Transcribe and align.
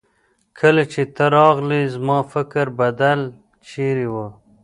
کله 0.59 0.83
چې 0.91 1.01
ته 1.15 1.25
راغلې 1.37 1.81
زما 1.93 2.19
فکر 2.31 2.65
بل 2.79 3.19
چيرې 3.69 4.07
وه. 4.13 4.27